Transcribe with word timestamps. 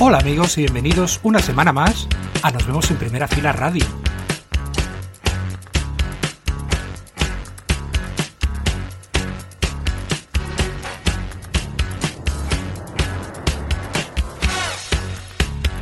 Hola 0.00 0.18
amigos 0.18 0.58
y 0.58 0.62
bienvenidos 0.62 1.20
una 1.22 1.38
semana 1.38 1.72
más 1.72 2.06
a 2.42 2.50
Nos 2.50 2.66
vemos 2.66 2.90
en 2.90 2.98
primera 2.98 3.28
fila 3.28 3.52
radio. 3.52 3.84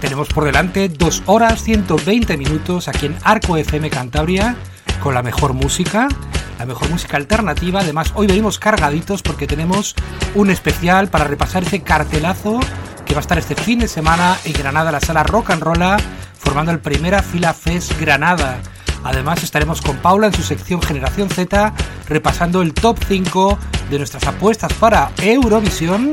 Tenemos 0.01 0.29
por 0.29 0.45
delante 0.45 0.89
2 0.89 1.23
horas 1.27 1.63
120 1.65 2.37
minutos 2.37 2.87
aquí 2.87 3.07
en 3.07 3.17
Arco 3.25 3.57
FM 3.57 3.91
Cantabria 3.91 4.57
con 5.01 5.15
la 5.15 5.23
mejor 5.23 5.53
música, 5.53 6.09
la 6.59 6.67
mejor 6.67 6.91
música 6.91 7.17
alternativa. 7.17 7.81
Además, 7.81 8.13
hoy 8.15 8.27
venimos 8.27 8.59
cargaditos 8.59 9.23
porque 9.23 9.47
tenemos 9.47 9.95
un 10.35 10.51
especial 10.51 11.09
para 11.09 11.25
repasar 11.25 11.63
ese 11.63 11.83
cartelazo 11.83 12.61
que 13.05 13.15
va 13.15 13.21
a 13.21 13.23
estar 13.23 13.39
este 13.39 13.55
fin 13.55 13.79
de 13.79 13.89
semana 13.89 14.37
en 14.45 14.53
Granada, 14.53 14.91
la 14.91 15.01
sala 15.01 15.23
Rock 15.23 15.51
and 15.51 15.63
Rolla, 15.63 15.97
formando 16.39 16.73
el 16.73 16.81
Primera 16.81 17.23
Fila 17.23 17.55
Fest 17.55 17.99
Granada. 18.01 18.59
Además 19.05 19.45
estaremos 19.45 19.81
con 19.81 19.99
Paula 19.99 20.27
en 20.27 20.35
su 20.35 20.43
sección 20.43 20.83
Generación 20.83 21.29
Z, 21.29 21.73
repasando 22.09 22.63
el 22.63 22.75
top 22.75 22.99
5 23.07 23.59
de 23.91 23.99
nuestras 23.99 24.25
apuestas 24.27 24.73
para 24.75 25.13
Eurovisión. 25.23 26.11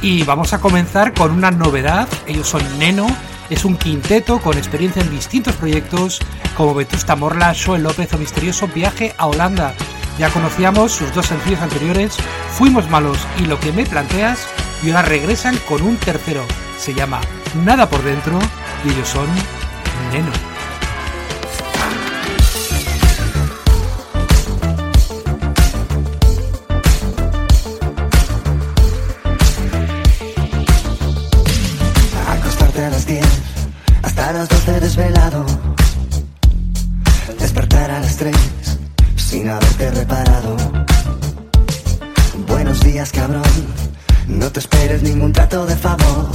Y 0.00 0.22
vamos 0.24 0.52
a 0.52 0.60
comenzar 0.60 1.12
con 1.12 1.32
una 1.32 1.50
novedad. 1.50 2.08
Ellos 2.26 2.48
son 2.48 2.62
Neno, 2.78 3.06
es 3.50 3.64
un 3.64 3.76
quinteto 3.76 4.40
con 4.40 4.58
experiencia 4.58 5.02
en 5.02 5.10
distintos 5.10 5.54
proyectos 5.54 6.20
como 6.56 6.74
Vetusta 6.74 7.16
Morla, 7.16 7.54
Joel 7.54 7.82
López 7.82 8.12
o 8.14 8.18
Misterioso 8.18 8.68
Viaje 8.68 9.14
a 9.18 9.26
Holanda. 9.26 9.74
Ya 10.18 10.30
conocíamos 10.30 10.92
sus 10.92 11.14
dos 11.14 11.26
sencillos 11.26 11.60
anteriores, 11.60 12.16
Fuimos 12.52 12.88
Malos 12.88 13.18
y 13.38 13.46
Lo 13.46 13.60
que 13.60 13.72
me 13.72 13.84
planteas, 13.84 14.46
y 14.82 14.90
ahora 14.90 15.02
regresan 15.02 15.56
con 15.68 15.82
un 15.82 15.96
tercero. 15.96 16.44
Se 16.78 16.94
llama 16.94 17.20
Nada 17.64 17.88
por 17.88 18.02
dentro 18.02 18.38
y 18.84 18.90
ellos 18.90 19.08
son 19.08 19.26
Neno. 20.12 20.55
Desvelado. 34.86 35.44
Despertar 37.40 37.90
a 37.90 37.98
las 37.98 38.16
3 38.18 38.36
sin 39.16 39.48
haberte 39.48 39.90
reparado. 39.90 40.56
Buenos 42.46 42.78
días, 42.84 43.10
cabrón. 43.10 43.42
No 44.28 44.48
te 44.52 44.60
esperes 44.60 45.02
ningún 45.02 45.32
trato 45.32 45.66
de 45.66 45.74
favor. 45.74 46.28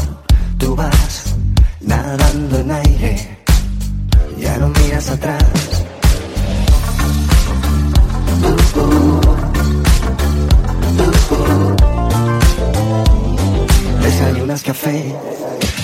Tú 0.58 0.76
vas 0.76 1.34
nadando 1.80 2.60
en 2.60 2.72
aire. 2.72 3.38
Ya 4.38 4.58
no 4.58 4.68
miras 4.68 5.10
atrás. 5.10 5.46
Desayunas 14.04 14.62
café 14.62 15.16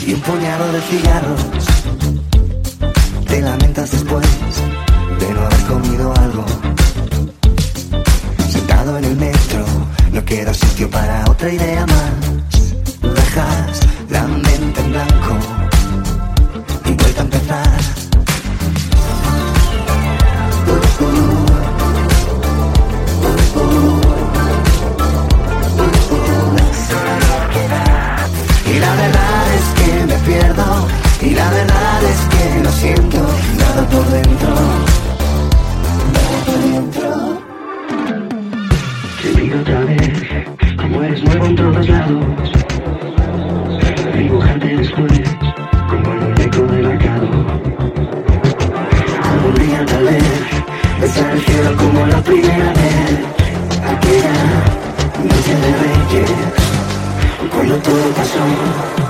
y 0.05 0.13
un 0.13 0.19
puñado 0.19 0.73
de 0.73 0.81
cigarros. 0.81 1.97
Te 3.38 3.43
lamentas 3.43 3.91
después 3.91 4.25
de 5.19 5.31
no 5.31 5.41
haber 5.41 5.61
comido 5.67 6.11
algo. 6.16 6.43
Sentado 8.49 8.97
en 8.97 9.05
el 9.05 9.16
metro, 9.16 9.63
no 10.11 10.25
queda 10.25 10.52
sitio 10.55 10.89
para 10.89 11.23
otra 11.29 11.53
idea 11.53 11.85
más. 11.85 12.56
Dibujarte 44.15 44.67
después 44.77 45.11
Como 45.88 46.13
el 46.13 46.19
muñeco 46.21 46.61
de 46.63 46.81
lacado 46.81 47.27
Algún 49.23 49.55
día 49.55 49.85
tal 49.85 50.05
vez 50.05 50.23
Besar 50.99 51.33
el 51.33 51.41
cielo 51.41 51.75
como 51.77 52.07
la 52.07 52.19
primera 52.23 52.73
vez 52.73 53.19
Aquella 53.85 54.33
noche 55.23 55.55
de 55.55 55.69
reyes 55.77 56.31
cuando 57.51 57.75
todo 57.77 58.11
pasó. 58.15 59.06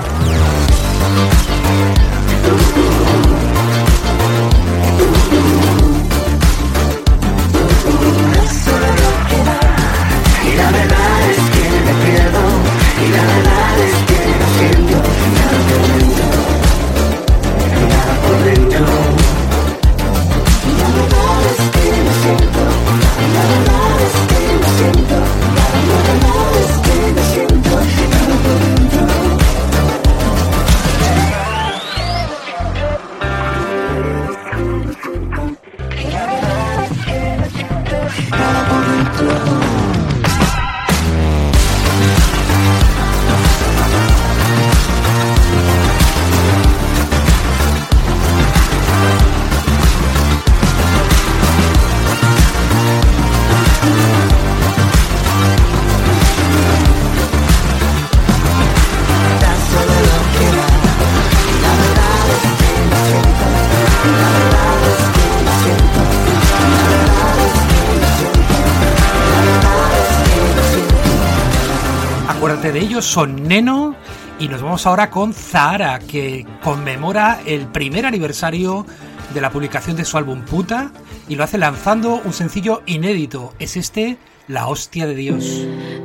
Acuérdate 72.68 72.86
de 72.86 72.92
ellos, 72.92 73.06
son 73.06 73.48
Neno. 73.48 73.96
Y 74.38 74.48
nos 74.48 74.60
vamos 74.60 74.86
ahora 74.86 75.08
con 75.08 75.32
Zahara, 75.32 75.98
que 76.00 76.46
conmemora 76.62 77.40
el 77.46 77.66
primer 77.66 78.04
aniversario 78.04 78.84
de 79.32 79.40
la 79.40 79.50
publicación 79.50 79.96
de 79.96 80.04
su 80.04 80.18
álbum 80.18 80.42
Puta 80.42 80.92
y 81.28 81.36
lo 81.36 81.44
hace 81.44 81.56
lanzando 81.56 82.20
un 82.22 82.34
sencillo 82.34 82.82
inédito. 82.84 83.54
Es 83.58 83.78
este, 83.78 84.18
La 84.48 84.66
hostia 84.68 85.06
de 85.06 85.14
Dios. 85.14 85.44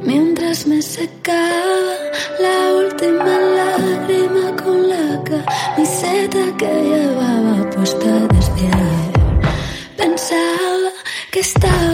Mientras 0.06 0.66
me 0.66 0.82
secaba 0.82 1.96
la 2.40 2.74
última 2.78 3.26
lágrima 3.26 4.56
con 4.64 4.88
la 4.88 5.22
camiseta 5.24 6.58
que 6.58 6.66
llevaba 6.66 7.70
puesta 7.72 8.08
desde 8.08 8.68
ayer, 8.68 9.12
pensaba 9.98 10.92
que 11.30 11.42
estaba 11.42 11.93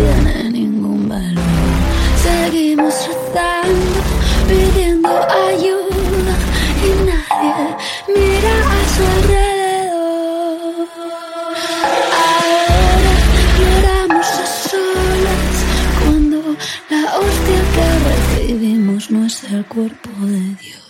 tiene 0.00 0.50
ningún 0.50 1.08
valor. 1.08 1.44
Seguimos 2.22 2.94
rezando, 3.06 4.00
pidiendo 4.48 5.08
ayuda 5.48 6.34
y 6.86 6.90
nadie 7.08 7.66
mira 8.14 8.54
a 8.76 8.80
su 8.92 9.02
alrededor. 9.16 10.88
Ahora 12.26 13.12
lloramos 13.58 14.26
a 14.26 14.46
solas 14.68 15.54
cuando 16.02 16.38
la 16.90 17.02
hostia 17.18 17.60
que 17.74 17.86
recibimos 18.10 19.10
no 19.10 19.26
es 19.26 19.44
el 19.44 19.64
cuerpo 19.66 20.10
de 20.22 20.40
Dios. 20.62 20.89